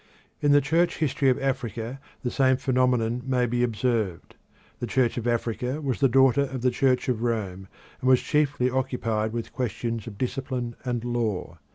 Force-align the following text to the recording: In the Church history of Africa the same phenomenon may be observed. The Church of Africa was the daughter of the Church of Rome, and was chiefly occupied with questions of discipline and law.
In 0.41 0.51
the 0.51 0.61
Church 0.61 0.97
history 0.97 1.29
of 1.29 1.39
Africa 1.39 1.99
the 2.23 2.31
same 2.31 2.57
phenomenon 2.57 3.21
may 3.23 3.45
be 3.45 3.61
observed. 3.61 4.33
The 4.79 4.87
Church 4.87 5.15
of 5.15 5.27
Africa 5.27 5.79
was 5.79 5.99
the 5.99 6.09
daughter 6.09 6.41
of 6.45 6.61
the 6.63 6.71
Church 6.71 7.07
of 7.07 7.21
Rome, 7.21 7.67
and 7.99 8.09
was 8.09 8.19
chiefly 8.23 8.67
occupied 8.67 9.31
with 9.31 9.53
questions 9.53 10.07
of 10.07 10.17
discipline 10.17 10.75
and 10.83 11.05
law. 11.05 11.59